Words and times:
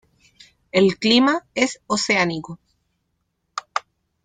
El 0.71 0.97
clima 0.97 1.45
es 1.53 1.79
oceánico. 1.85 2.59